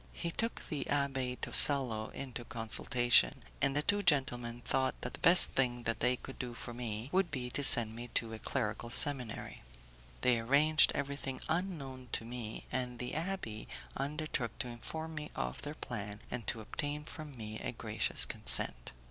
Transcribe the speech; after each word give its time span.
He 0.13 0.31
took 0.31 0.67
the 0.67 0.83
Abbé 0.89 1.37
Tosello 1.41 2.09
into 2.15 2.43
consultation, 2.43 3.43
and 3.61 3.75
the 3.75 3.83
two 3.83 4.01
gentlemen 4.01 4.63
thought 4.65 4.99
that 5.01 5.13
the 5.13 5.19
best 5.19 5.51
thing 5.51 5.83
they 5.83 6.15
could 6.15 6.39
do 6.39 6.55
for 6.55 6.73
me 6.73 7.09
would 7.11 7.29
be 7.29 7.51
to 7.51 7.63
send 7.63 7.95
me 7.95 8.07
to 8.15 8.33
a 8.33 8.39
clerical 8.39 8.89
seminary. 8.89 9.61
They 10.21 10.39
arranged 10.39 10.91
everything 10.95 11.39
unknown 11.47 12.09
to 12.13 12.25
me, 12.25 12.63
and 12.71 12.97
the 12.97 13.11
abbé 13.11 13.67
undertook 13.95 14.57
to 14.57 14.67
inform 14.69 15.13
me 15.13 15.29
of 15.35 15.61
their 15.61 15.75
plan 15.75 16.19
and 16.31 16.47
to 16.47 16.61
obtain 16.61 17.03
from 17.03 17.37
me 17.37 17.59
a 17.59 17.71
gracious 17.71 18.25
consent. 18.25 18.93